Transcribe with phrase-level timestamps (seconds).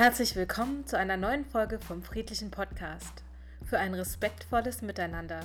[0.00, 3.22] Herzlich willkommen zu einer neuen Folge vom Friedlichen Podcast.
[3.66, 5.40] Für ein respektvolles Miteinander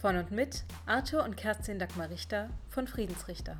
[0.00, 3.58] von und mit Arthur und Kerstin Dagmar Richter von Friedensrichter.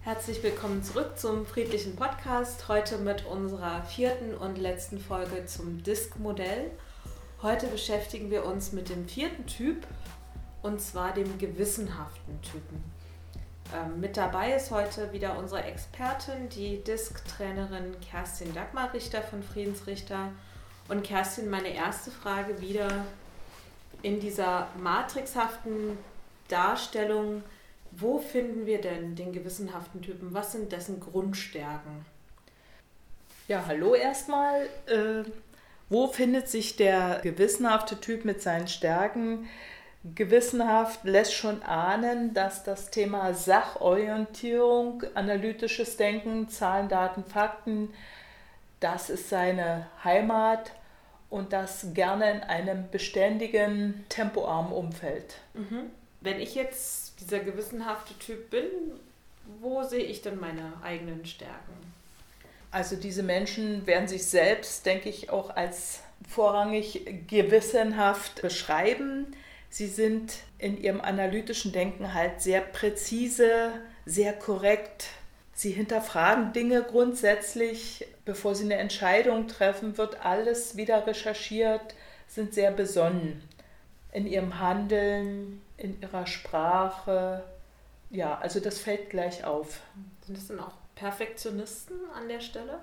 [0.00, 2.66] Herzlich willkommen zurück zum Friedlichen Podcast.
[2.68, 6.70] Heute mit unserer vierten und letzten Folge zum Disk-Modell.
[7.42, 9.86] Heute beschäftigen wir uns mit dem vierten Typ
[10.62, 12.93] und zwar dem gewissenhaften Typen.
[13.74, 20.30] Ähm, mit dabei ist heute wieder unsere Expertin, die Disk-Trainerin Kerstin Dagmar Richter von Friedensrichter.
[20.88, 23.04] Und Kerstin, meine erste Frage wieder
[24.02, 25.98] in dieser matrixhaften
[26.48, 27.42] Darstellung.
[27.90, 30.34] Wo finden wir denn den gewissenhaften Typen?
[30.34, 32.04] Was sind dessen Grundstärken?
[33.48, 34.66] Ja, hallo erstmal.
[34.86, 35.24] Äh,
[35.88, 39.48] wo findet sich der gewissenhafte Typ mit seinen Stärken?
[40.14, 47.92] Gewissenhaft lässt schon ahnen, dass das Thema Sachorientierung, analytisches Denken, Zahlen, Daten, Fakten,
[48.80, 50.72] das ist seine Heimat
[51.30, 55.36] und das gerne in einem beständigen, tempoarmen Umfeld.
[55.54, 55.90] Mhm.
[56.20, 58.66] Wenn ich jetzt dieser gewissenhafte Typ bin,
[59.60, 61.72] wo sehe ich denn meine eigenen Stärken?
[62.70, 69.34] Also diese Menschen werden sich selbst, denke ich, auch als vorrangig gewissenhaft beschreiben
[69.74, 73.72] Sie sind in ihrem analytischen Denken halt sehr präzise,
[74.06, 75.06] sehr korrekt.
[75.52, 81.96] Sie hinterfragen Dinge grundsätzlich, bevor sie eine Entscheidung treffen, wird alles wieder recherchiert,
[82.28, 83.42] sind sehr besonnen
[84.12, 87.42] in ihrem Handeln, in ihrer Sprache.
[88.10, 89.80] Ja, also das fällt gleich auf.
[90.24, 92.78] Sind das denn auch Perfektionisten an der Stelle?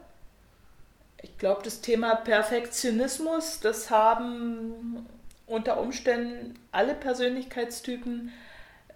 [1.21, 5.07] Ich glaube, das Thema Perfektionismus, das haben
[5.51, 8.31] unter Umständen alle Persönlichkeitstypen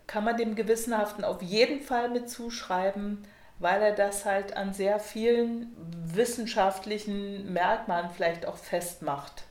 [0.08, 3.26] kann man dem Gewissenhaften auf jeden Fall mit zuschreiben,
[3.60, 5.76] weil er das halt an sehr vielen
[6.14, 9.44] wissenschaftlichen Merkmalen vielleicht auch festmacht.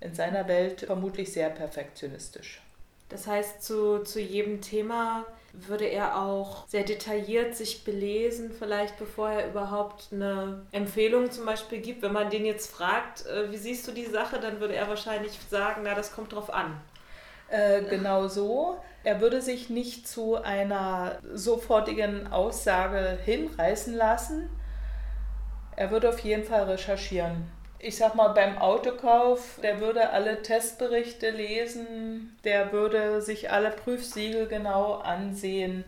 [0.00, 2.60] In seiner Welt vermutlich sehr perfektionistisch.
[3.08, 5.24] Das heißt, zu, zu jedem Thema
[5.56, 11.80] würde er auch sehr detailliert sich belesen, vielleicht bevor er überhaupt eine Empfehlung zum Beispiel
[11.80, 12.02] gibt.
[12.02, 15.38] Wenn man den jetzt fragt, äh, wie siehst du die Sache, dann würde er wahrscheinlich
[15.48, 16.80] sagen, na, das kommt drauf an.
[17.48, 18.78] Äh, genau so.
[19.04, 24.48] Er würde sich nicht zu einer sofortigen Aussage hinreißen lassen.
[25.76, 27.48] Er würde auf jeden Fall recherchieren
[27.84, 34.46] ich sag mal, beim Autokauf, der würde alle Testberichte lesen, der würde sich alle Prüfsiegel
[34.48, 35.84] genau ansehen.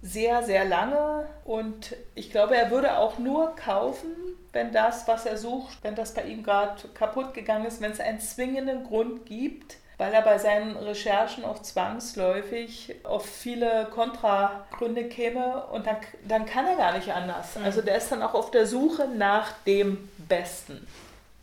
[0.00, 4.08] Sehr, sehr lange und ich glaube, er würde auch nur kaufen,
[4.52, 8.00] wenn das, was er sucht, wenn das bei ihm gerade kaputt gegangen ist, wenn es
[8.00, 15.64] einen zwingenden Grund gibt weil er bei seinen Recherchen auch zwangsläufig auf viele Kontragründe käme
[15.72, 15.96] und dann,
[16.26, 17.56] dann kann er gar nicht anders.
[17.56, 17.64] Mhm.
[17.64, 20.86] Also der ist dann auch auf der Suche nach dem Besten.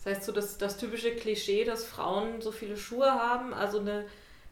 [0.03, 4.05] Das heißt so das, das typische Klischee, dass Frauen so viele Schuhe haben, also eine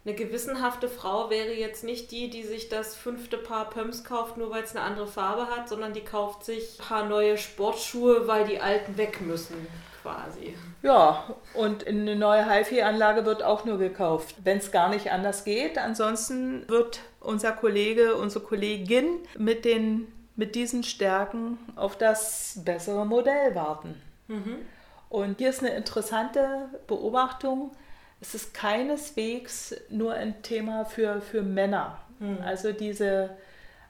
[0.04, 4.50] eine gewissenhafte Frau wäre jetzt nicht die, die sich das fünfte Paar Pumps kauft, nur
[4.50, 8.48] weil es eine andere Farbe hat, sondern die kauft sich ein paar neue Sportschuhe, weil
[8.48, 9.68] die alten weg müssen,
[10.02, 10.56] quasi.
[10.82, 15.78] Ja, und eine neue HiFi-Anlage wird auch nur gekauft, wenn es gar nicht anders geht.
[15.78, 23.54] Ansonsten wird unser Kollege, unsere Kollegin mit, den, mit diesen Stärken auf das bessere Modell
[23.56, 24.02] warten.
[24.28, 24.58] Mhm.
[25.10, 27.72] Und hier ist eine interessante Beobachtung
[28.22, 31.98] es ist keineswegs nur ein Thema für, für Männer.
[32.20, 32.38] Mhm.
[32.46, 33.32] Also diese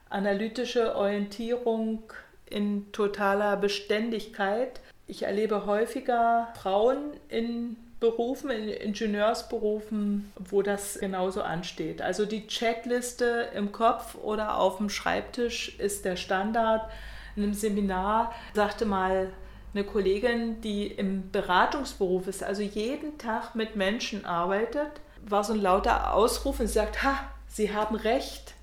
[0.09, 2.03] analytische Orientierung
[2.49, 4.79] in totaler Beständigkeit.
[5.11, 12.01] Ich erlebe häufiger Frauen in Berufen, in Ingenieursberufen, wo das genauso ansteht.
[12.01, 16.89] Also die Checkliste im Kopf oder auf dem Schreibtisch ist der Standard.
[17.35, 19.33] In einem Seminar sagte mal
[19.73, 24.91] eine Kollegin, die im Beratungsberuf ist, also jeden Tag mit Menschen arbeitet,
[25.27, 28.53] war so ein lauter Ausruf und sie sagt, ha, Sie haben recht.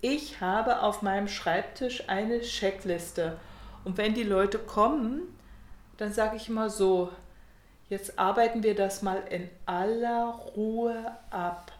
[0.00, 3.36] Ich habe auf meinem Schreibtisch eine Checkliste.
[3.82, 5.22] Und wenn die Leute kommen,
[5.98, 7.10] dann sage ich immer so,
[7.88, 11.72] jetzt arbeiten wir das mal in aller Ruhe ab.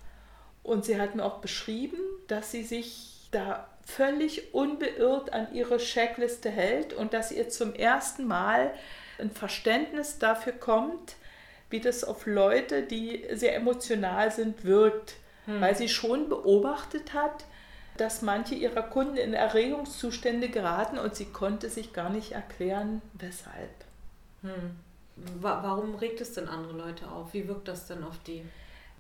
[0.62, 1.98] Und sie hat mir auch beschrieben,
[2.28, 8.26] dass sie sich da völlig unbeirrt an ihre Checkliste hält und dass ihr zum ersten
[8.26, 8.72] Mal
[9.18, 11.16] ein Verständnis dafür kommt,
[11.70, 15.14] wie das auf Leute, die sehr emotional sind, wirkt.
[15.46, 15.60] Hm.
[15.60, 17.44] Weil sie schon beobachtet hat,
[17.96, 23.70] dass manche ihrer Kunden in Erregungszustände geraten und sie konnte sich gar nicht erklären, weshalb.
[24.42, 24.76] Hm.
[25.40, 27.34] Warum regt es denn andere Leute auf?
[27.34, 28.44] Wie wirkt das denn auf die?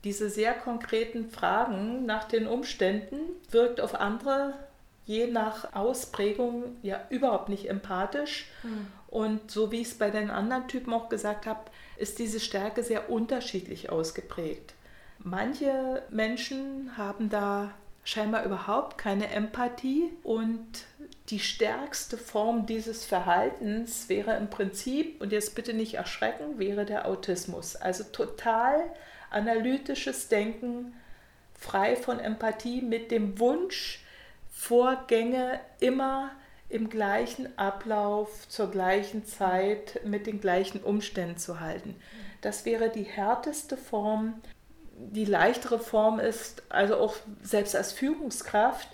[0.04, 3.18] Diese sehr konkreten Fragen nach den Umständen
[3.50, 4.54] wirkt auf andere
[5.04, 8.46] je nach Ausprägung ja überhaupt nicht empathisch.
[8.62, 8.86] Mhm.
[9.08, 11.60] Und so wie ich es bei den anderen Typen auch gesagt habe,
[11.96, 14.74] ist diese Stärke sehr unterschiedlich ausgeprägt.
[15.18, 17.70] Manche Menschen haben da
[18.04, 20.66] scheinbar überhaupt keine Empathie und
[21.28, 27.06] die stärkste Form dieses Verhaltens wäre im Prinzip, und jetzt bitte nicht erschrecken, wäre der
[27.06, 27.76] Autismus.
[27.76, 28.82] Also total
[29.30, 30.94] analytisches Denken,
[31.54, 34.04] frei von Empathie, mit dem Wunsch,
[34.50, 36.30] Vorgänge immer
[36.68, 41.96] im gleichen Ablauf, zur gleichen Zeit, mit den gleichen Umständen zu halten.
[42.40, 44.40] Das wäre die härteste Form.
[44.96, 48.88] Die leichtere Form ist, also auch selbst als Führungskraft,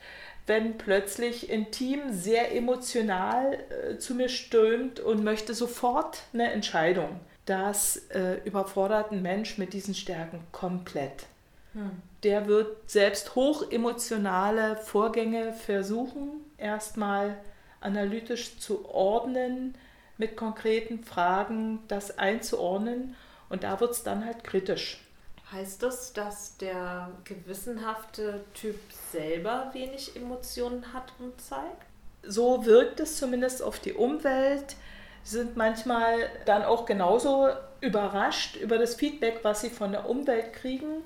[0.49, 7.21] wenn plötzlich ein Team sehr emotional äh, zu mir stürmt und möchte sofort eine Entscheidung.
[7.45, 11.27] Das äh, überfordert einen Mensch mit diesen Stärken komplett.
[11.73, 11.91] Hm.
[12.23, 17.37] Der wird selbst hochemotionale Vorgänge versuchen, erstmal
[17.81, 19.75] analytisch zu ordnen,
[20.17, 23.15] mit konkreten Fragen das einzuordnen.
[23.49, 25.01] Und da wird es dann halt kritisch.
[25.51, 28.79] Heißt das, dass der gewissenhafte Typ
[29.13, 31.87] selber wenig Emotionen hat und zeigt?
[32.23, 34.77] So wirkt es zumindest auf die Umwelt.
[35.23, 37.49] Sie sind manchmal dann auch genauso
[37.81, 41.03] überrascht über das Feedback, was sie von der Umwelt kriegen.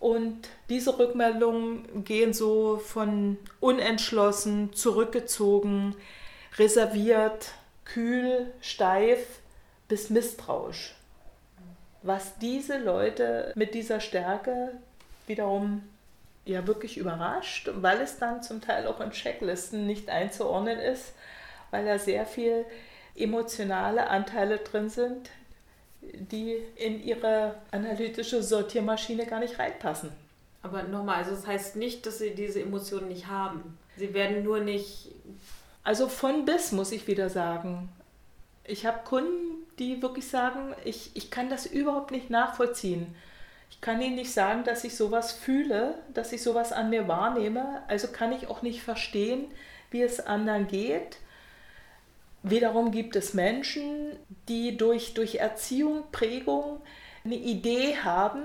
[0.00, 5.94] Und diese Rückmeldungen gehen so von unentschlossen, zurückgezogen,
[6.56, 7.52] reserviert,
[7.84, 9.40] kühl, steif
[9.86, 10.97] bis misstrauisch
[12.02, 14.72] was diese Leute mit dieser Stärke
[15.26, 15.82] wiederum
[16.44, 21.12] ja wirklich überrascht, weil es dann zum Teil auch in Checklisten nicht einzuordnen ist,
[21.70, 22.64] weil da sehr viel
[23.14, 25.30] emotionale Anteile drin sind,
[26.00, 30.10] die in ihre analytische Sortiermaschine gar nicht reinpassen.
[30.62, 33.78] Aber nochmal, also das heißt nicht, dass sie diese Emotionen nicht haben.
[33.96, 35.08] Sie werden nur nicht.
[35.84, 37.88] Also von bis muss ich wieder sagen.
[38.68, 43.14] Ich habe Kunden, die wirklich sagen, ich, ich kann das überhaupt nicht nachvollziehen.
[43.70, 47.82] Ich kann ihnen nicht sagen, dass ich sowas fühle, dass ich sowas an mir wahrnehme.
[47.88, 49.46] Also kann ich auch nicht verstehen,
[49.90, 51.16] wie es anderen geht.
[52.42, 54.16] Wiederum gibt es Menschen,
[54.48, 56.80] die durch, durch Erziehung, Prägung
[57.24, 58.42] eine Idee haben,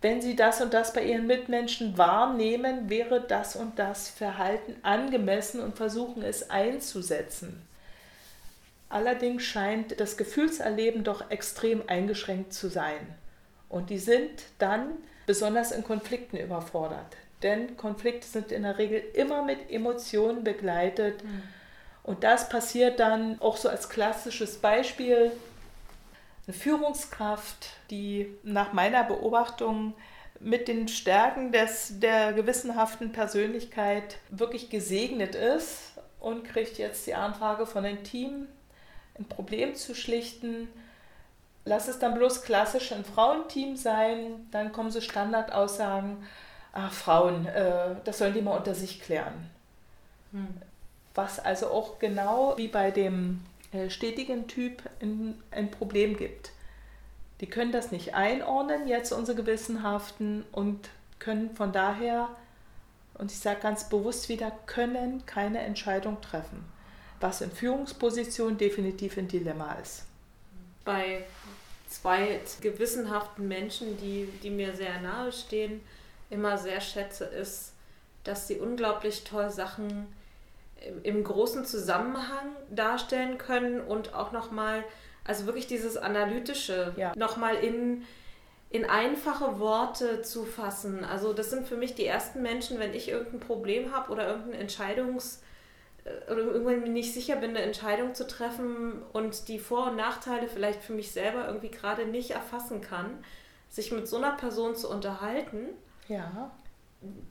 [0.00, 5.60] wenn sie das und das bei ihren Mitmenschen wahrnehmen, wäre das und das Verhalten angemessen
[5.60, 7.66] und versuchen es einzusetzen.
[8.88, 13.14] Allerdings scheint das Gefühlserleben doch extrem eingeschränkt zu sein.
[13.68, 14.92] Und die sind dann
[15.26, 17.16] besonders in Konflikten überfordert.
[17.42, 21.22] Denn Konflikte sind in der Regel immer mit Emotionen begleitet.
[21.22, 21.42] Mhm.
[22.02, 25.30] Und das passiert dann auch so als klassisches Beispiel.
[26.46, 29.94] Eine Führungskraft, die nach meiner Beobachtung
[30.40, 37.66] mit den Stärken des, der gewissenhaften Persönlichkeit wirklich gesegnet ist und kriegt jetzt die Anfrage
[37.66, 38.48] von dem Team,
[39.18, 40.68] ein Problem zu schlichten.
[41.64, 46.16] Lass es dann bloß klassisch ein Frauenteam sein, dann kommen so Standardaussagen,
[46.72, 49.50] ach Frauen, äh, das sollen die mal unter sich klären.
[50.32, 50.48] Hm.
[51.14, 56.52] Was also auch genau wie bei dem äh, stetigen Typ ein, ein Problem gibt.
[57.40, 60.88] Die können das nicht einordnen, jetzt unsere Gewissenhaften, und
[61.18, 62.28] können von daher,
[63.14, 66.64] und ich sage ganz bewusst wieder, können keine Entscheidung treffen
[67.20, 70.04] was in Führungspositionen definitiv ein Dilemma ist.
[70.84, 71.24] Bei
[71.88, 75.80] zwei gewissenhaften Menschen, die, die mir sehr nahe stehen,
[76.30, 77.72] immer sehr schätze, ist,
[78.24, 80.06] dass sie unglaublich toll Sachen
[81.02, 84.84] im großen Zusammenhang darstellen können und auch nochmal,
[85.24, 87.12] also wirklich dieses Analytische, ja.
[87.16, 88.04] nochmal in,
[88.70, 91.04] in einfache Worte zu fassen.
[91.04, 94.68] Also das sind für mich die ersten Menschen, wenn ich irgendein Problem habe oder irgendein
[94.68, 95.40] Entscheidungs-
[96.30, 100.82] oder irgendwann nicht sicher bin, eine Entscheidung zu treffen und die Vor- und Nachteile vielleicht
[100.82, 103.24] für mich selber irgendwie gerade nicht erfassen kann,
[103.68, 105.68] sich mit so einer Person zu unterhalten.
[106.08, 106.50] Ja.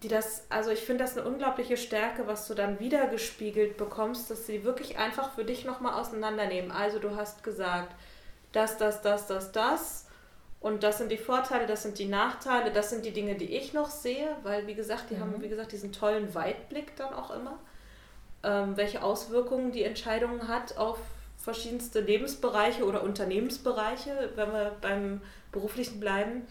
[0.02, 4.46] Die das, also ich finde das eine unglaubliche Stärke, was du dann wiedergespiegelt bekommst, dass
[4.46, 6.72] sie wirklich einfach für dich nochmal auseinandernehmen.
[6.72, 7.94] Also du hast gesagt,
[8.54, 10.08] das, das, das, das, das.
[10.60, 13.74] Und das sind die Vorteile, das sind die Nachteile, das sind die Dinge, die ich
[13.74, 15.20] noch sehe, weil wie gesagt, die mhm.
[15.20, 17.60] haben, wie gesagt, diesen tollen Weitblick dann auch immer
[18.44, 21.00] welche Auswirkungen die Entscheidung hat auf
[21.38, 26.48] verschiedenste Lebensbereiche oder Unternehmensbereiche, wenn wir beim beruflichen bleiben.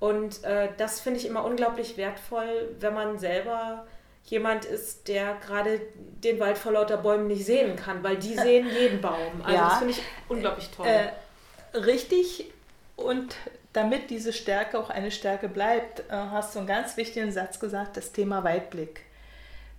[0.00, 3.86] Und äh, das finde ich immer unglaublich wertvoll, wenn man selber
[4.24, 8.68] jemand ist, der gerade den Wald vor lauter Bäumen nicht sehen kann, weil die sehen
[8.68, 9.42] jeden Baum.
[9.42, 10.86] Also ja, das finde ich unglaublich toll.
[10.86, 12.52] Äh, richtig.
[12.96, 13.36] Und
[13.72, 17.96] damit diese Stärke auch eine Stärke bleibt, äh, hast du einen ganz wichtigen Satz gesagt,
[17.96, 19.00] das Thema Weitblick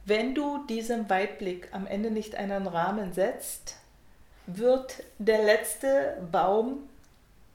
[0.05, 3.75] Wenn du diesem Weitblick am Ende nicht einen Rahmen setzt,
[4.47, 6.89] wird der letzte Baum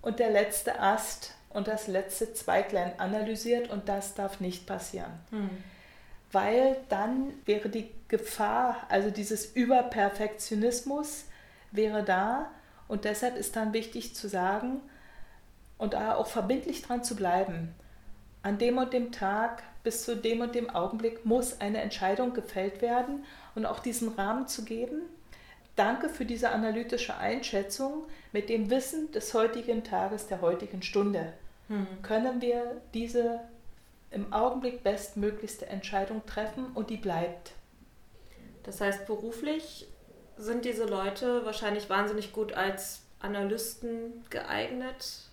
[0.02, 5.12] und der letzte Ast und das letzte Zweiglein analysiert und das darf nicht passieren.
[5.30, 5.50] Hm.
[6.30, 11.24] Weil dann wäre die Gefahr, also dieses Überperfektionismus
[11.70, 12.50] wäre da
[12.88, 14.80] und deshalb ist dann wichtig zu sagen
[15.78, 17.74] und da auch verbindlich dran zu bleiben.
[18.44, 22.80] An dem und dem Tag bis zu dem und dem Augenblick muss eine Entscheidung gefällt
[22.80, 23.24] werden
[23.56, 25.02] und auch diesen Rahmen zu geben
[25.76, 28.04] Danke für diese analytische Einschätzung.
[28.32, 31.32] Mit dem Wissen des heutigen Tages, der heutigen Stunde,
[31.68, 31.86] hm.
[32.02, 33.40] können wir diese
[34.10, 37.52] im Augenblick bestmöglichste Entscheidung treffen und die bleibt.
[38.62, 39.88] Das heißt, beruflich
[40.36, 45.28] sind diese Leute wahrscheinlich wahnsinnig gut als Analysten geeignet.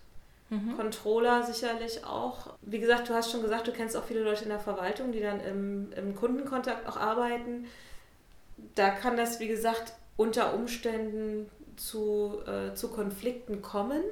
[0.52, 0.76] Mhm.
[0.76, 2.54] Controller sicherlich auch.
[2.60, 5.20] Wie gesagt, du hast schon gesagt, du kennst auch viele Leute in der Verwaltung, die
[5.20, 7.66] dann im, im Kundenkontakt auch arbeiten.
[8.74, 14.02] Da kann das, wie gesagt, unter Umständen zu, äh, zu Konflikten kommen?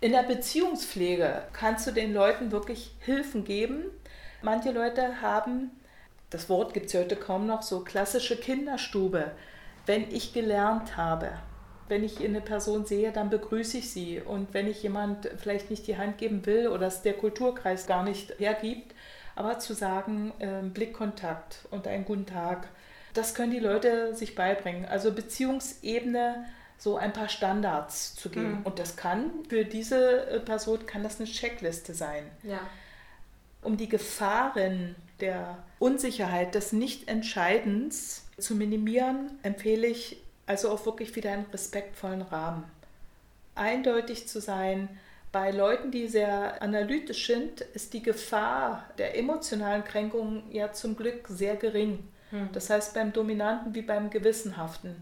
[0.00, 3.86] In der Beziehungspflege kannst du den Leuten wirklich Hilfen geben.
[4.40, 5.72] Manche Leute haben,
[6.30, 9.32] das Wort gibt es heute kaum noch, so klassische Kinderstube.
[9.84, 11.32] Wenn ich gelernt habe,
[11.88, 14.20] wenn ich eine Person sehe, dann begrüße ich sie.
[14.20, 18.02] Und wenn ich jemand vielleicht nicht die Hand geben will oder es der Kulturkreis gar
[18.02, 18.94] nicht hergibt,
[19.36, 22.68] aber zu sagen, äh, Blickkontakt und einen guten Tag
[23.18, 24.84] das können die Leute sich beibringen.
[24.84, 26.46] Also Beziehungsebene
[26.78, 28.60] so ein paar Standards zu geben.
[28.60, 28.62] Mhm.
[28.62, 32.24] Und das kann für diese äh, Person kann das eine Checkliste sein.
[32.44, 32.60] Ja.
[33.62, 41.30] Um die Gefahren der Unsicherheit, des Nichtentscheidens zu minimieren, empfehle ich also auch wirklich wieder
[41.30, 42.64] einen respektvollen Rahmen.
[43.54, 44.88] Eindeutig zu sein,
[45.30, 51.28] bei Leuten, die sehr analytisch sind, ist die Gefahr der emotionalen Kränkung ja zum Glück
[51.28, 51.98] sehr gering.
[52.30, 52.48] Hm.
[52.52, 54.96] Das heißt, beim Dominanten wie beim Gewissenhaften.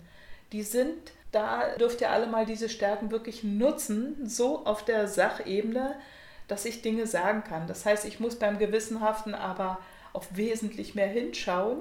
[0.50, 5.94] Die sind, da dürft ihr alle mal diese Stärken wirklich nutzen, so auf der Sachebene,
[6.48, 7.68] dass ich Dinge sagen kann.
[7.68, 9.78] Das heißt, ich muss beim Gewissenhaften aber
[10.12, 11.78] auf wesentlich mehr hinschauen,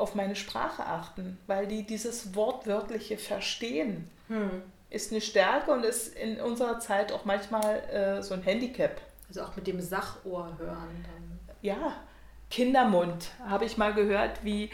[0.00, 4.10] auf meine Sprache achten, weil die dieses Wortwörtliche verstehen.
[4.28, 4.62] Hm.
[4.90, 9.00] Ist eine Stärke und ist in unserer Zeit auch manchmal äh, so ein Handicap.
[9.28, 11.38] Also auch mit dem Sachohr hören dann.
[11.62, 11.94] Ja,
[12.50, 14.70] Kindermund, habe ich mal gehört, wie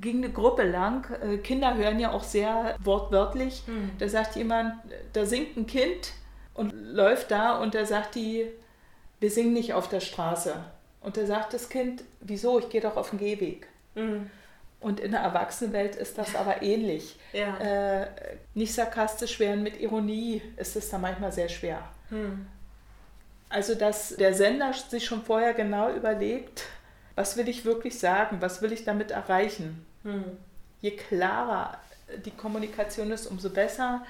[0.00, 1.10] ging eine Gruppe lang.
[1.20, 3.62] Äh, Kinder hören ja auch sehr wortwörtlich.
[3.66, 3.90] Mhm.
[3.98, 4.74] Da sagt jemand,
[5.12, 6.12] da singt ein Kind
[6.54, 8.46] und läuft da und da sagt die,
[9.20, 10.54] wir singen nicht auf der Straße.
[11.00, 13.66] Und da sagt das Kind, wieso, ich gehe doch auf den Gehweg.
[13.94, 14.30] Mhm.
[14.82, 17.16] Und in der Erwachsenenwelt ist das aber ähnlich.
[17.32, 17.56] Ja.
[17.58, 18.06] Äh,
[18.54, 21.88] nicht sarkastisch werden, mit Ironie ist es da manchmal sehr schwer.
[22.10, 22.46] Mhm.
[23.48, 26.64] Also, dass der Sender sich schon vorher genau überlegt,
[27.14, 29.84] was will ich wirklich sagen, was will ich damit erreichen.
[30.02, 30.24] Hm.
[30.80, 31.78] Je klarer
[32.24, 34.04] die Kommunikation ist, umso besser.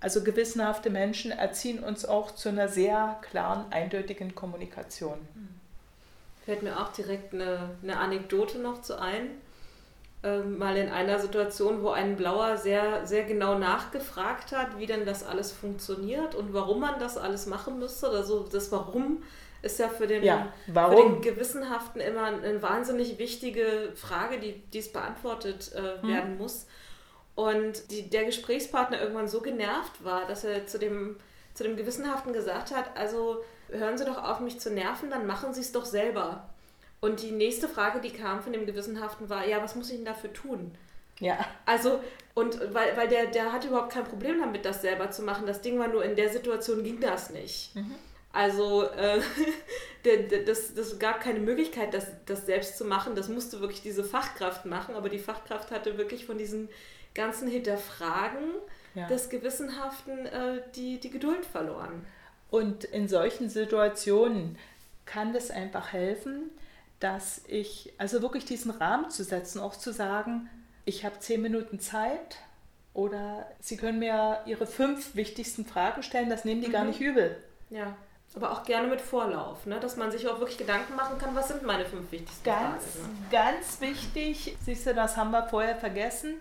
[0.00, 5.18] Also gewissenhafte Menschen erziehen uns auch zu einer sehr klaren, eindeutigen Kommunikation.
[5.34, 5.48] Hm.
[6.44, 9.28] Fällt mir auch direkt eine, eine Anekdote noch zu ein.
[10.24, 15.04] Ähm, mal in einer Situation, wo ein Blauer sehr, sehr genau nachgefragt hat, wie denn
[15.04, 18.08] das alles funktioniert und warum man das alles machen müsste.
[18.08, 19.24] Also das Warum
[19.62, 24.92] ist ja für den, ja, für den Gewissenhaften immer eine wahnsinnig wichtige Frage, die dies
[24.92, 26.08] beantwortet äh, hm.
[26.08, 26.66] werden muss.
[27.34, 31.16] Und die, der Gesprächspartner irgendwann so genervt war, dass er zu dem,
[31.54, 35.52] zu dem Gewissenhaften gesagt hat, also hören Sie doch auf, mich zu nerven, dann machen
[35.52, 36.48] Sie es doch selber.
[37.02, 40.04] Und die nächste Frage, die kam von dem Gewissenhaften, war, ja, was muss ich denn
[40.04, 40.70] dafür tun?
[41.18, 41.36] Ja.
[41.66, 41.98] Also,
[42.34, 45.44] und weil, weil der, der hatte überhaupt kein Problem damit, das selber zu machen.
[45.44, 47.74] Das Ding war nur, in der Situation ging das nicht.
[47.74, 47.96] Mhm.
[48.32, 49.20] Also äh,
[50.46, 53.16] das, das gab keine Möglichkeit, das, das selbst zu machen.
[53.16, 54.94] Das musste wirklich diese Fachkraft machen.
[54.94, 56.68] Aber die Fachkraft hatte wirklich von diesen
[57.14, 58.44] ganzen Hinterfragen
[58.94, 59.08] ja.
[59.08, 62.06] des Gewissenhaften äh, die, die Geduld verloren.
[62.48, 64.56] Und in solchen Situationen
[65.04, 66.50] kann das einfach helfen,
[67.02, 70.48] dass ich, also wirklich diesen Rahmen zu setzen, auch zu sagen,
[70.84, 72.38] ich habe zehn Minuten Zeit
[72.94, 76.72] oder Sie können mir Ihre fünf wichtigsten Fragen stellen, das nehmen die mhm.
[76.72, 77.42] gar nicht übel.
[77.70, 77.96] Ja.
[78.34, 79.78] Aber auch gerne mit Vorlauf, ne?
[79.80, 83.12] dass man sich auch wirklich Gedanken machen kann, was sind meine fünf wichtigsten ganz, Fragen.
[83.12, 83.26] Ne?
[83.30, 86.36] Ganz wichtig, siehst du, das haben wir vorher vergessen,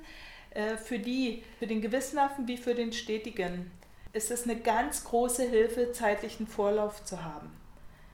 [0.52, 3.72] äh, für die, für den Gewissenhaften wie für den Stetigen,
[4.14, 7.52] ist es eine ganz große Hilfe, zeitlichen Vorlauf zu haben.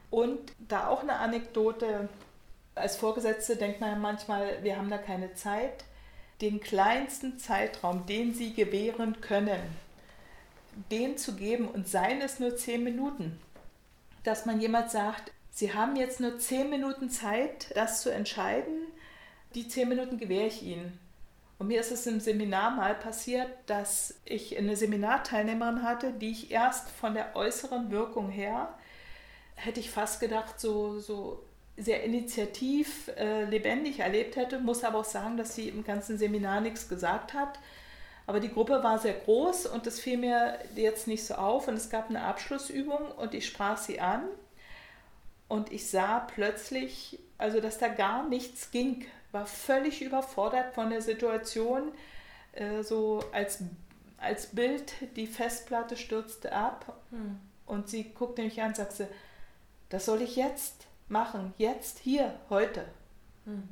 [0.10, 2.10] Und da auch eine Anekdote,
[2.78, 5.84] als Vorgesetzte denkt man manchmal, wir haben da keine Zeit.
[6.42, 9.60] Den kleinsten Zeitraum, den Sie gewähren können,
[10.92, 13.40] den zu geben und seien es nur zehn Minuten
[14.28, 18.86] dass man jemand sagt, Sie haben jetzt nur zehn Minuten Zeit, das zu entscheiden.
[19.56, 21.00] die zehn Minuten gewähre ich Ihnen.
[21.58, 26.52] Und mir ist es im Seminar mal passiert, dass ich eine Seminarteilnehmerin hatte, die ich
[26.52, 28.78] erst von der äußeren Wirkung her,
[29.56, 31.42] hätte ich fast gedacht, so, so
[31.78, 34.60] sehr initiativ, äh, lebendig erlebt hätte.
[34.60, 37.60] Muss aber auch sagen, dass sie im ganzen Seminar nichts gesagt hat.
[38.26, 41.68] Aber die Gruppe war sehr groß und das fiel mir jetzt nicht so auf.
[41.68, 44.24] Und es gab eine Abschlussübung und ich sprach sie an.
[45.48, 51.02] Und ich sah plötzlich, also dass da gar nichts ging war völlig überfordert von der
[51.02, 51.92] Situation.
[52.54, 53.60] Äh, so als,
[54.18, 57.40] als Bild, die Festplatte stürzte ab hm.
[57.66, 59.08] und sie guckte mich an und sagte,
[59.90, 62.86] das soll ich jetzt machen, jetzt, hier, heute.
[63.46, 63.68] Hm.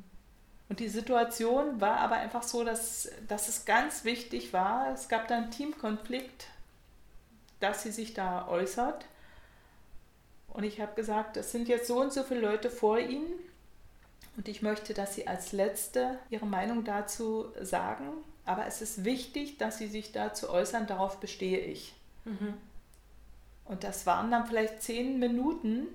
[0.68, 5.28] Und die Situation war aber einfach so, dass, dass es ganz wichtig war, es gab
[5.28, 6.48] dann einen Teamkonflikt,
[7.60, 9.06] dass sie sich da äußert.
[10.48, 13.30] Und ich habe gesagt, es sind jetzt so und so viele Leute vor Ihnen
[14.36, 18.08] und ich möchte, dass Sie als Letzte Ihre Meinung dazu sagen.
[18.44, 20.86] Aber es ist wichtig, dass Sie sich dazu äußern.
[20.86, 21.94] Darauf bestehe ich.
[22.24, 22.54] Mhm.
[23.64, 25.88] Und das waren dann vielleicht zehn Minuten,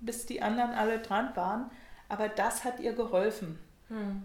[0.00, 1.70] bis die anderen alle dran waren.
[2.08, 3.58] Aber das hat ihr geholfen.
[3.88, 4.22] Mhm.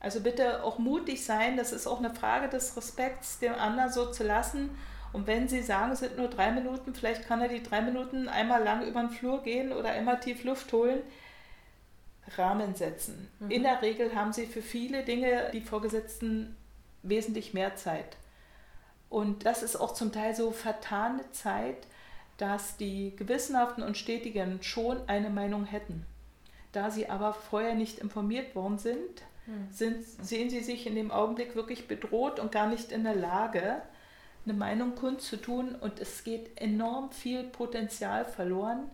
[0.00, 1.56] Also bitte auch mutig sein.
[1.56, 4.70] Das ist auch eine Frage des Respekts, dem anderen so zu lassen.
[5.12, 8.28] Und wenn Sie sagen, es sind nur drei Minuten, vielleicht kann er die drei Minuten
[8.28, 11.00] einmal lang über den Flur gehen oder einmal tief Luft holen.
[12.36, 13.30] Rahmen setzen.
[13.40, 13.50] Mhm.
[13.50, 16.56] In der Regel haben sie für viele Dinge die Vorgesetzten
[17.02, 18.16] wesentlich mehr Zeit.
[19.08, 21.86] Und das ist auch zum Teil so vertane Zeit,
[22.38, 26.06] dass die Gewissenhaften und Stetigen schon eine Meinung hätten.
[26.72, 29.68] Da sie aber vorher nicht informiert worden sind, mhm.
[29.70, 33.82] sind, sehen sie sich in dem Augenblick wirklich bedroht und gar nicht in der Lage,
[34.44, 35.74] eine Meinung kundzutun.
[35.74, 38.88] Und es geht enorm viel Potenzial verloren,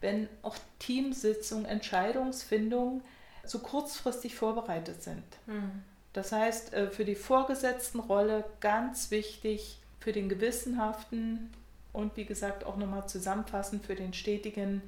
[0.00, 3.02] wenn auch Teamsitzungen, Entscheidungsfindungen
[3.44, 5.24] so kurzfristig vorbereitet sind.
[5.46, 5.82] Mhm.
[6.12, 11.50] Das heißt, äh, für die Vorgesetztenrolle ganz wichtig, für den Gewissenhaften
[11.92, 14.82] und wie gesagt auch nochmal zusammenfassend für den Stetigen,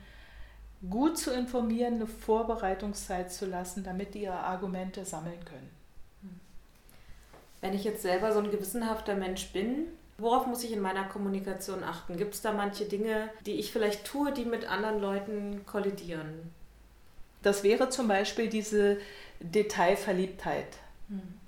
[0.88, 5.70] gut zu informieren, eine Vorbereitungszeit zu lassen, damit die ihre Argumente sammeln können.
[7.60, 9.86] Wenn ich jetzt selber so ein gewissenhafter Mensch bin,
[10.20, 12.18] Worauf muss ich in meiner Kommunikation achten?
[12.18, 16.52] Gibt es da manche Dinge, die ich vielleicht tue, die mit anderen Leuten kollidieren?
[17.42, 18.98] Das wäre zum Beispiel diese
[19.40, 20.76] Detailverliebtheit.
[21.08, 21.39] Hm.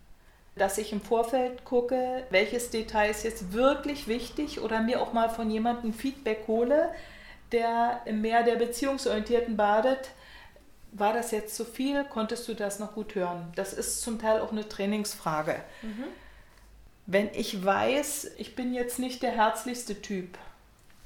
[0.57, 5.31] Dass ich im Vorfeld gucke, welches Detail ist jetzt wirklich wichtig oder mir auch mal
[5.31, 6.91] von jemandem Feedback hole,
[7.53, 10.11] der im Meer der Beziehungsorientierten badet.
[10.93, 12.05] War das jetzt zu viel?
[12.05, 13.51] Konntest du das noch gut hören?
[13.57, 15.57] Das ist zum Teil auch eine Trainingsfrage.
[15.81, 16.05] Mhm
[17.07, 20.39] wenn ich weiß, ich bin jetzt nicht der herzlichste Typ,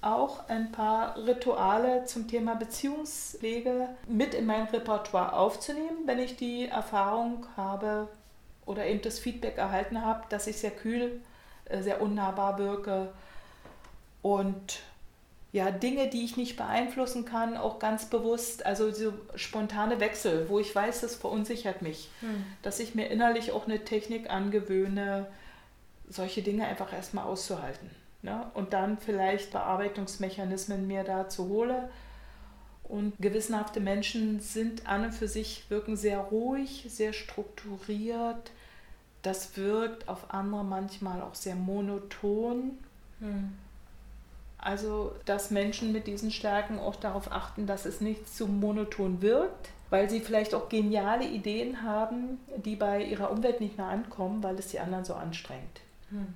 [0.03, 6.67] auch ein paar Rituale zum Thema Beziehungspflege mit in mein Repertoire aufzunehmen, wenn ich die
[6.67, 8.09] Erfahrung habe
[8.67, 11.21] oder eben das Feedback erhalten habe, dass ich sehr kühl,
[11.65, 13.13] äh, sehr unnahbar wirke
[14.23, 14.81] und
[15.53, 20.59] ja, Dinge, die ich nicht beeinflussen kann, auch ganz bewusst, also so spontane Wechsel, wo
[20.59, 22.45] ich weiß, das verunsichert mich, hm.
[22.61, 25.29] dass ich mir innerlich auch eine Technik angewöhne,
[26.11, 27.91] solche Dinge einfach erstmal auszuhalten.
[28.23, 28.51] Ne?
[28.55, 31.89] Und dann vielleicht Bearbeitungsmechanismen mir dazu hole.
[32.85, 38.51] Und gewissenhafte Menschen sind an und für sich, wirken sehr ruhig, sehr strukturiert.
[39.27, 42.79] Das wirkt auf andere manchmal auch sehr monoton.
[43.19, 43.55] Hm.
[44.57, 49.71] Also, dass Menschen mit diesen Stärken auch darauf achten, dass es nicht zu monoton wirkt,
[49.91, 54.57] weil sie vielleicht auch geniale Ideen haben, die bei ihrer Umwelt nicht mehr ankommen, weil
[54.61, 55.81] es die anderen so anstrengt.
[56.11, 56.33] Hm.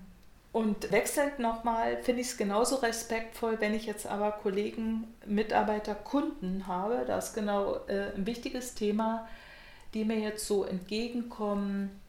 [0.51, 6.67] Und wechselnd nochmal finde ich es genauso respektvoll, wenn ich jetzt aber Kollegen, Mitarbeiter, Kunden
[6.67, 7.05] habe.
[7.07, 9.29] Das ist genau äh, ein wichtiges Thema,
[9.95, 12.00] die mir jetzt so entgegenkommen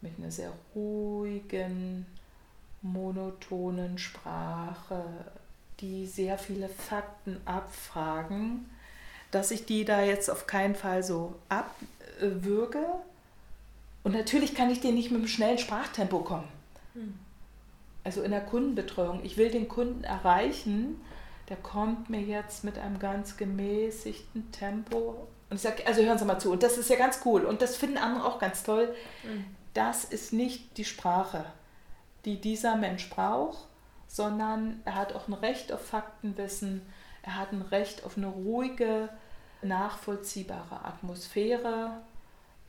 [0.00, 2.06] mit einer sehr ruhigen,
[2.82, 5.04] monotonen Sprache,
[5.80, 8.70] die sehr viele Fakten abfragen,
[9.30, 12.84] dass ich die da jetzt auf keinen Fall so abwürge.
[14.04, 16.48] Und natürlich kann ich dir nicht mit einem schnellen Sprachtempo kommen.
[18.04, 19.24] Also in der Kundenbetreuung.
[19.24, 21.00] Ich will den Kunden erreichen,
[21.48, 25.26] der kommt mir jetzt mit einem ganz gemäßigten Tempo.
[25.50, 26.52] Und ich sage, also hören Sie mal zu.
[26.52, 27.44] Und das ist ja ganz cool.
[27.44, 28.94] Und das finden andere auch ganz toll.
[29.24, 29.44] Mhm.
[29.76, 31.44] Das ist nicht die Sprache,
[32.24, 33.58] die dieser Mensch braucht,
[34.06, 36.80] sondern er hat auch ein Recht auf Faktenwissen.
[37.22, 39.10] Er hat ein Recht auf eine ruhige,
[39.60, 41.90] nachvollziehbare Atmosphäre.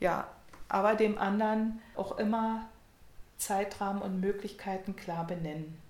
[0.02, 0.28] Ja,
[0.68, 2.68] aber dem anderen auch immer
[3.38, 5.82] Zeitrahmen und Möglichkeiten klar benennen.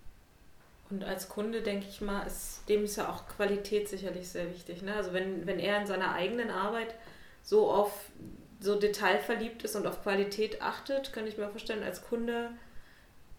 [0.91, 4.83] Und als Kunde denke ich mal, ist, dem ist ja auch Qualität sicherlich sehr wichtig.
[4.83, 4.93] Ne?
[4.93, 6.93] Also wenn, wenn er in seiner eigenen Arbeit
[7.41, 8.11] so auf
[8.59, 12.51] so detailverliebt ist und auf Qualität achtet, könnte ich mir vorstellen, als Kunde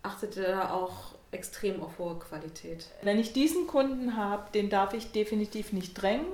[0.02, 2.86] achtet er da auch extrem auf hohe Qualität.
[3.02, 6.26] Wenn ich diesen Kunden habe, den darf ich definitiv nicht drängen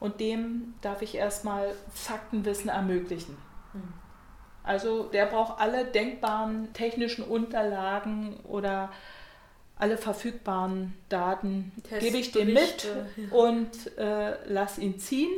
[0.00, 3.36] und dem darf ich erstmal Faktenwissen ermöglichen.
[3.72, 3.92] Hm.
[4.62, 8.90] Also der braucht alle denkbaren technischen Unterlagen oder
[9.76, 12.88] alle verfügbaren Daten, gebe ich dem mit
[13.30, 15.30] und äh, lass ihn ziehen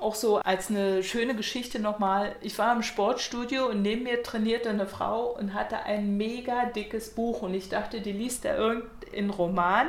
[0.00, 2.34] auch so als eine schöne Geschichte nochmal.
[2.40, 7.14] Ich war im Sportstudio und neben mir trainierte eine Frau und hatte ein mega dickes
[7.14, 9.88] Buch und ich dachte, die liest da irgendeinen Roman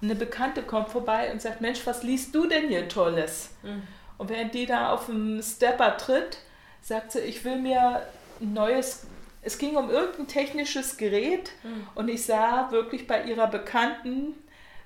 [0.00, 3.50] und eine Bekannte kommt vorbei und sagt, Mensch, was liest du denn hier Tolles?
[3.62, 3.82] Mhm.
[4.18, 6.38] Und während die da auf dem Stepper tritt,
[6.82, 8.02] sagt sie, ich will mir
[8.40, 9.06] ein neues,
[9.42, 11.86] es ging um irgendein technisches Gerät mhm.
[11.94, 14.34] und ich sah wirklich bei ihrer Bekannten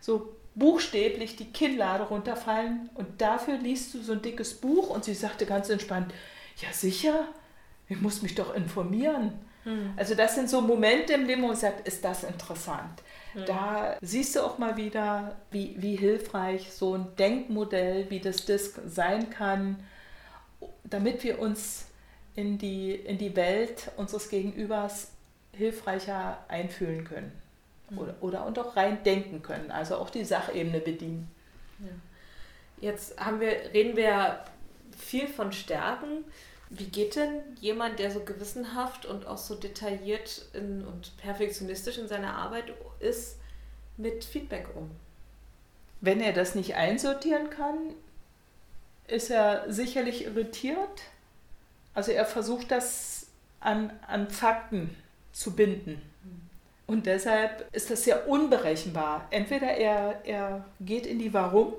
[0.00, 5.14] so buchstäblich die Kinnlade runterfallen und dafür liest du so ein dickes Buch und sie
[5.14, 6.12] sagte ganz entspannt,
[6.60, 7.26] ja sicher,
[7.88, 9.32] ich muss mich doch informieren.
[9.64, 9.94] Hm.
[9.96, 13.02] Also das sind so Momente im Leben, wo man sagt, ist das interessant.
[13.32, 13.44] Hm.
[13.46, 18.80] Da siehst du auch mal wieder, wie, wie hilfreich so ein Denkmodell wie das DISC
[18.86, 19.82] sein kann,
[20.84, 21.86] damit wir uns
[22.36, 25.12] in die, in die Welt unseres Gegenübers
[25.52, 27.32] hilfreicher einfühlen können.
[27.94, 27.98] Mhm.
[27.98, 31.30] Oder, oder und auch rein denken können, also auch die Sachebene bedienen.
[31.80, 31.86] Ja.
[32.80, 34.44] Jetzt haben wir, reden wir
[34.96, 36.24] viel von Stärken.
[36.70, 42.08] Wie geht denn jemand, der so gewissenhaft und auch so detailliert in, und perfektionistisch in
[42.08, 43.38] seiner Arbeit ist,
[43.96, 44.90] mit Feedback um?
[46.00, 47.94] Wenn er das nicht einsortieren kann,
[49.06, 51.02] ist er sicherlich irritiert.
[51.94, 53.28] Also er versucht das
[53.60, 54.94] an, an Fakten
[55.32, 56.02] zu binden.
[56.86, 59.26] Und deshalb ist das sehr unberechenbar.
[59.30, 61.72] Entweder er, er geht in die Warum.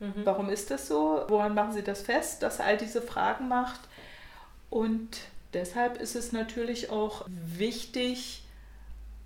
[0.00, 0.24] Mhm.
[0.24, 1.24] Warum ist das so?
[1.28, 3.80] Woran machen Sie das fest, dass er all diese Fragen macht?
[4.70, 5.20] Und
[5.52, 8.44] deshalb ist es natürlich auch wichtig,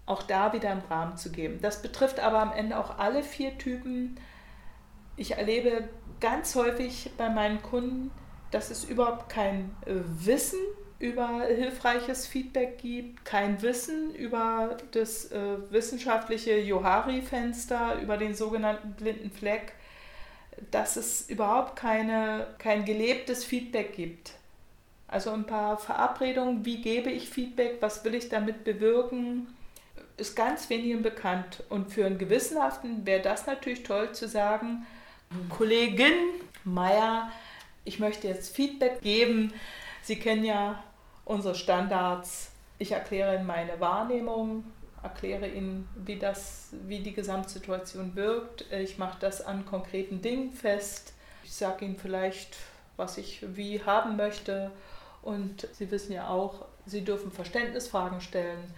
[0.04, 1.60] auch da wieder einen Rahmen zu geben.
[1.62, 4.18] Das betrifft aber am Ende auch alle vier Typen.
[5.16, 5.88] Ich erlebe
[6.20, 8.10] ganz häufig bei meinen Kunden,
[8.50, 10.58] dass es überhaupt kein Wissen
[10.98, 19.30] über hilfreiches Feedback gibt, kein Wissen über das äh, wissenschaftliche Johari-Fenster, über den sogenannten blinden
[19.30, 19.72] Fleck,
[20.72, 24.32] dass es überhaupt keine, kein gelebtes Feedback gibt.
[25.06, 29.46] Also ein paar Verabredungen, wie gebe ich Feedback, was will ich damit bewirken,
[30.16, 31.62] ist ganz wenigen bekannt.
[31.68, 34.84] Und für einen Gewissenhaften wäre das natürlich toll zu sagen,
[35.48, 36.12] Kollegin
[36.64, 37.30] Meier,
[37.84, 39.52] ich möchte jetzt Feedback geben.
[40.02, 40.82] Sie kennen ja
[41.28, 42.50] unsere Standards.
[42.78, 44.64] Ich erkläre Ihnen meine Wahrnehmung,
[45.02, 48.70] erkläre Ihnen, wie, das, wie die Gesamtsituation wirkt.
[48.72, 51.12] Ich mache das an konkreten Dingen fest.
[51.44, 52.56] Ich sage Ihnen vielleicht,
[52.96, 54.70] was ich wie haben möchte.
[55.22, 58.72] Und Sie wissen ja auch, Sie dürfen Verständnisfragen stellen.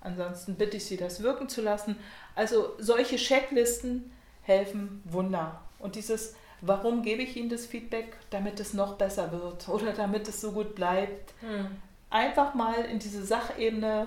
[0.00, 1.96] Ansonsten bitte ich Sie, das wirken zu lassen.
[2.34, 4.12] Also solche Checklisten
[4.42, 5.62] helfen Wunder.
[5.78, 8.18] Und dieses, warum gebe ich Ihnen das Feedback?
[8.28, 11.32] Damit es noch besser wird oder damit es so gut bleibt.
[11.40, 11.78] Hm
[12.14, 14.06] einfach mal in diese Sachebene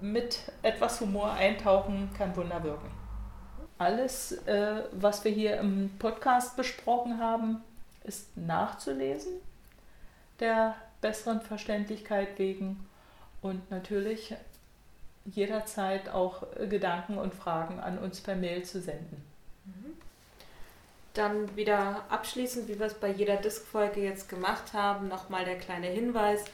[0.00, 2.90] mit etwas Humor eintauchen, kann Wunder wirken.
[3.78, 7.62] Alles, äh, was wir hier im Podcast besprochen haben,
[8.02, 9.34] ist nachzulesen,
[10.40, 12.84] der besseren Verständlichkeit wegen
[13.40, 14.34] und natürlich
[15.24, 19.24] jederzeit auch Gedanken und Fragen an uns per Mail zu senden.
[19.64, 19.92] Mhm.
[21.14, 25.86] Dann wieder abschließend, wie wir es bei jeder Disk-Folge jetzt gemacht haben, nochmal der kleine
[25.86, 26.44] Hinweis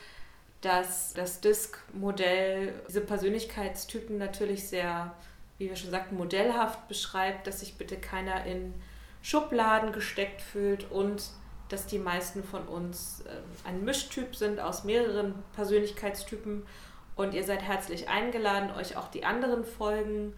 [0.60, 5.14] dass das Disk-Modell diese Persönlichkeitstypen natürlich sehr,
[5.58, 8.74] wie wir schon sagten, modellhaft beschreibt, dass sich bitte keiner in
[9.22, 11.22] Schubladen gesteckt fühlt und
[11.68, 16.66] dass die meisten von uns äh, ein Mischtyp sind aus mehreren Persönlichkeitstypen.
[17.14, 20.34] Und ihr seid herzlich eingeladen, euch auch die anderen Folgen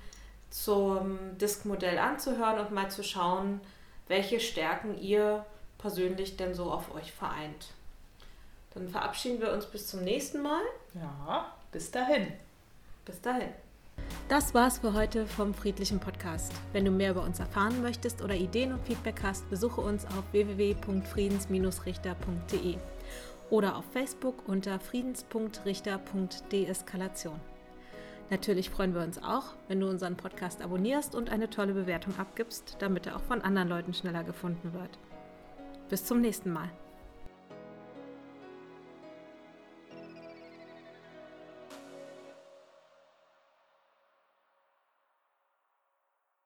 [0.49, 3.61] zum Disk-Modell anzuhören und mal zu schauen,
[4.09, 5.47] welche Stärken ihr
[5.79, 7.69] persönlich denn so auf euch vereint.
[8.75, 10.63] Dann verabschieden wir uns bis zum nächsten Mal.
[10.95, 12.29] Ja, bis dahin.
[13.05, 13.49] Bis dahin.
[14.29, 16.53] Das war's für heute vom Friedlichen Podcast.
[16.73, 20.23] Wenn du mehr über uns erfahren möchtest oder Ideen und Feedback hast, besuche uns auf
[20.33, 22.77] www.friedens-richter.de
[23.51, 27.41] oder auf Facebook unter friedens.richter.deeskalation.
[28.31, 32.77] Natürlich freuen wir uns auch, wenn du unseren Podcast abonnierst und eine tolle Bewertung abgibst,
[32.79, 35.01] damit er auch von anderen Leuten schneller gefunden wird.
[35.89, 36.71] Bis zum nächsten Mal.